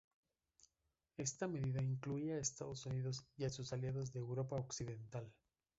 Esta 1.17 1.47
medida 1.47 1.79
incluía 1.83 2.33
a 2.33 2.39
Estados 2.39 2.87
Unidos 2.87 3.23
y 3.37 3.43
a 3.43 3.51
sus 3.51 3.71
aliados 3.71 4.11
de 4.11 4.17
Europa 4.17 4.55
Occidental. 4.55 5.31